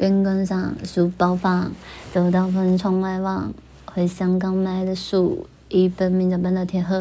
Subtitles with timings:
[0.00, 1.70] 边关上书包放，
[2.10, 3.52] 走到房间窗外望，
[3.84, 6.96] 回香港买的书，一本名叫《半岛铁盒》，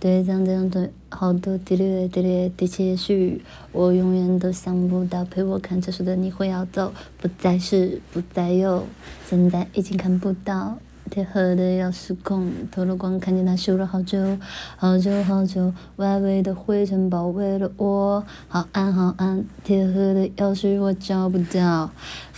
[0.00, 8.86] 对这样这样对，好多滴哩滴哩滴些许，我永远都想不到陪我看这书的你会要走，不再是，不再有，
[9.24, 10.78] 现在已经看不到。
[11.10, 14.38] 铁盒的钥匙孔，透了光，看见它修了好久，
[14.78, 19.44] 好久好久，外围的灰尘包围了我，好暗好暗。
[19.62, 21.90] 铁盒的钥匙我找不到，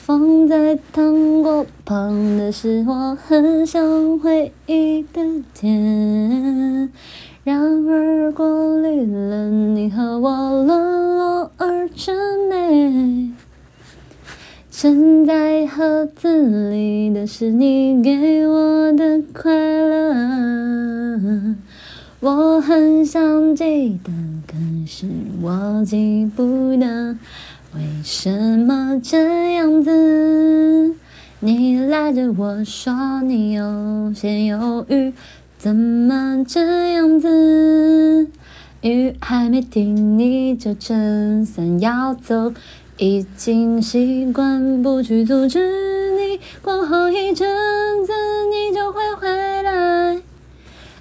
[0.07, 6.91] 放在糖果旁的是我很想回忆的甜，
[7.42, 12.15] 然而过滤了你和我沦落而成
[12.51, 13.30] 美。
[14.70, 21.57] 沉在盒子里的是你给我的快乐，
[22.21, 24.12] 我很想记得，
[24.46, 24.55] 可
[24.87, 25.07] 是
[25.41, 27.16] 我记不得，
[27.77, 30.95] 为什么这样子？
[31.41, 35.12] 你拉着我说你有些犹豫，
[35.59, 38.29] 怎么这样子？
[38.82, 42.52] 雨还没停，你就撑伞要走。
[42.96, 45.59] 已经习惯不去阻止
[46.16, 48.12] 你，过后一阵子
[48.52, 50.21] 你就会回来。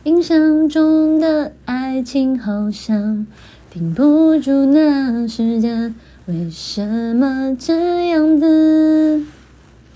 [0.05, 3.27] 印象中的爱情好像
[3.69, 5.93] 顶不住那时间，
[6.25, 9.25] 为什么这样子？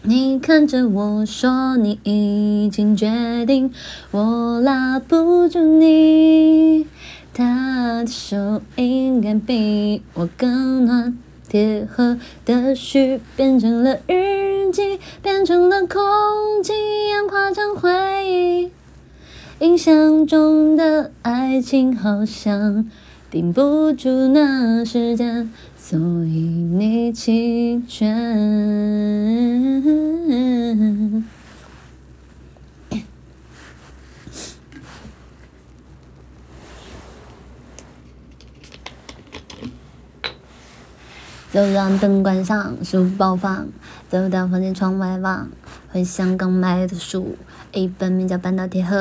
[0.01, 3.71] 你看着我说你已经决定，
[4.11, 6.85] 我拉不住你。
[7.33, 11.17] 他的手应该比我更暖。
[11.47, 16.01] 铁盒的序变成了日记，变成了空
[16.61, 16.73] 气，
[17.07, 17.89] 演化成回
[18.29, 18.71] 忆。
[19.65, 22.89] 印象中的爱情好像
[23.29, 28.07] 顶不住那时间，所以你弃权。
[41.57, 43.67] 就让灯关上，书包放，
[44.07, 45.49] 走到房间窗外望，
[45.91, 47.35] 回香港买的书，
[47.73, 48.95] 一本名叫《半岛铁盒》，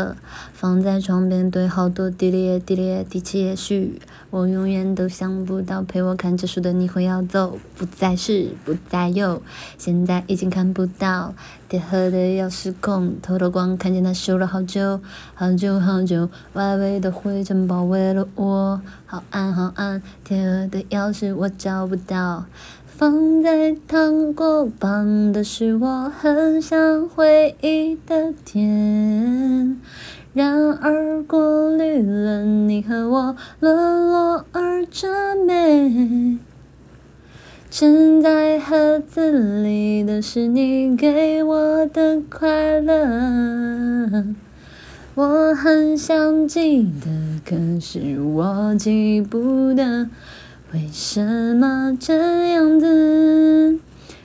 [0.54, 4.00] 放在床边堆好多滴哩滴哩滴些许，
[4.30, 9.42] 我永远都想不到陪我看这书的你会要走，不再是，不再有，
[9.76, 11.34] 现在已经看不到。
[11.68, 15.00] 铁盒的钥匙孔，透了光，看见它修了好久，
[15.34, 20.02] 好久好久，外围的灰尘包围了我，好暗好暗。
[20.24, 22.44] 铁盒的钥匙我找不到，
[22.84, 29.80] 放在糖果旁的是我很想回忆的甜，
[30.32, 36.38] 然而过滤了你和我沦落而真美。
[37.70, 44.24] 沉在盒子里的是你给我的快乐，
[45.16, 50.10] 我很想记得，可是我记不得，
[50.74, 53.78] 为什么这样子？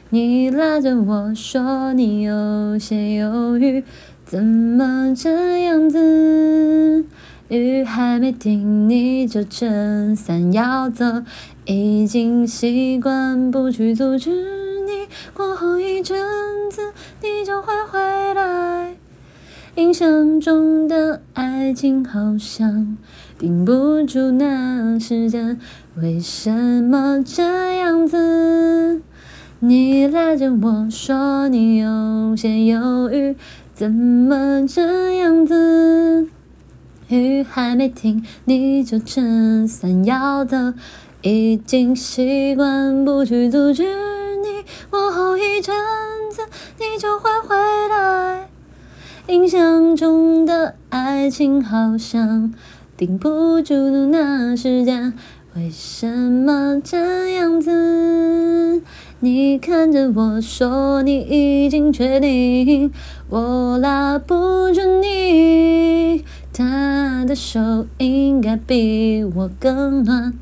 [0.09, 3.85] 你拉着我说你有些犹豫，
[4.25, 7.05] 怎么这样子？
[7.47, 11.05] 雨还没停，你就撑伞要走，
[11.63, 15.07] 已经习惯不去阻止你。
[15.33, 16.19] 过后一阵
[16.69, 16.81] 子，
[17.21, 18.97] 你就会回来。
[19.81, 22.95] 印象中的爱情好像
[23.39, 25.59] 顶不住那时间，
[25.95, 26.51] 为什
[26.83, 29.01] 么这样子？
[29.59, 33.35] 你拉着我说你有些犹豫，
[33.73, 36.27] 怎么这样子？
[37.07, 40.55] 雨还没停，你就撑伞要走，
[41.23, 44.63] 已经习惯不去阻止你。
[44.91, 45.75] 过后一阵
[46.29, 46.43] 子，
[46.77, 47.55] 你就会回
[47.89, 48.50] 来。
[49.31, 52.53] 印象中的爱情好像
[52.97, 53.73] 顶不住
[54.07, 55.13] 那时间，
[55.55, 58.81] 为什么这样子？
[59.21, 62.91] 你看着我说你已经确定，
[63.29, 66.25] 我拉不住你。
[66.51, 70.33] 他的手应该比我更暖。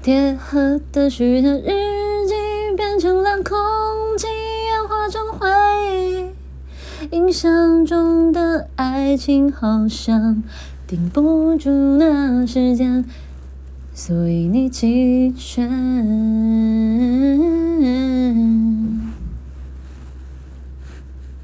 [0.00, 1.64] 铁盒的许的日
[2.28, 2.34] 记
[2.76, 3.58] 变成了空
[7.26, 10.44] 印象中的爱情好像
[10.86, 13.04] 顶不住那时间，
[13.92, 15.68] 所以你弃权。